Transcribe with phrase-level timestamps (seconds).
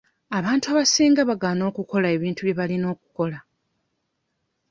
[0.37, 3.39] Abantu abasinga bagaana okukola ebintu bye balina okukola.